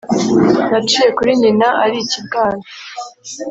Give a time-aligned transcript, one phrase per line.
[0.69, 2.63] naciye kuri nyina ari ikibwana